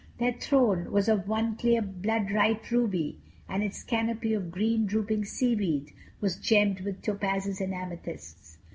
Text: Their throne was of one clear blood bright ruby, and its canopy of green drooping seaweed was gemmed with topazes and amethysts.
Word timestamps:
Their 0.17 0.33
throne 0.33 0.91
was 0.91 1.07
of 1.07 1.27
one 1.27 1.55
clear 1.57 1.79
blood 1.79 2.29
bright 2.29 2.71
ruby, 2.71 3.19
and 3.47 3.61
its 3.63 3.83
canopy 3.83 4.33
of 4.33 4.49
green 4.49 4.87
drooping 4.87 5.25
seaweed 5.25 5.93
was 6.19 6.37
gemmed 6.37 6.79
with 6.81 7.03
topazes 7.03 7.61
and 7.61 7.71
amethysts. 7.71 8.57